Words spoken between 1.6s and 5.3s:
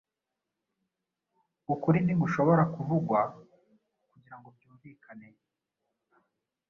Ukuri ntigushobora kuvugwa kugirango byumvikane